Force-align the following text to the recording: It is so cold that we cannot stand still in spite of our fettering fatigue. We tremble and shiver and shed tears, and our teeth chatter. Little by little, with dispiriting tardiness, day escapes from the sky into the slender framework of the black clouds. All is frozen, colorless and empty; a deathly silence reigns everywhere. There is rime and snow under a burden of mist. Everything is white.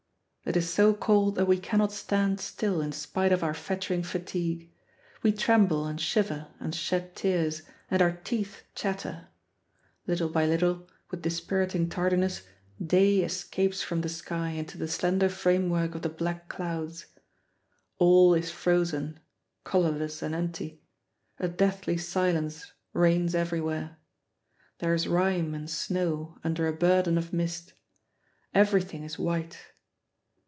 It 0.43 0.57
is 0.57 0.67
so 0.73 0.93
cold 0.95 1.35
that 1.35 1.45
we 1.45 1.59
cannot 1.59 1.91
stand 1.91 2.39
still 2.41 2.81
in 2.81 2.91
spite 2.93 3.31
of 3.31 3.43
our 3.43 3.53
fettering 3.53 4.01
fatigue. 4.01 4.71
We 5.21 5.31
tremble 5.33 5.85
and 5.85 6.01
shiver 6.01 6.47
and 6.59 6.73
shed 6.73 7.15
tears, 7.15 7.61
and 7.91 8.01
our 8.01 8.13
teeth 8.23 8.63
chatter. 8.73 9.27
Little 10.07 10.27
by 10.29 10.47
little, 10.47 10.89
with 11.11 11.21
dispiriting 11.21 11.89
tardiness, 11.89 12.41
day 12.83 13.19
escapes 13.23 13.83
from 13.83 14.01
the 14.01 14.09
sky 14.09 14.49
into 14.49 14.79
the 14.79 14.87
slender 14.89 15.29
framework 15.29 15.93
of 15.93 16.01
the 16.01 16.09
black 16.09 16.49
clouds. 16.49 17.05
All 17.99 18.33
is 18.33 18.49
frozen, 18.49 19.19
colorless 19.63 20.23
and 20.23 20.33
empty; 20.33 20.81
a 21.37 21.47
deathly 21.47 21.97
silence 21.97 22.73
reigns 22.93 23.35
everywhere. 23.35 23.97
There 24.79 24.95
is 24.95 25.07
rime 25.07 25.53
and 25.53 25.69
snow 25.69 26.39
under 26.43 26.67
a 26.67 26.73
burden 26.73 27.19
of 27.19 27.31
mist. 27.31 27.73
Everything 28.55 29.03
is 29.03 29.19
white. 29.19 29.57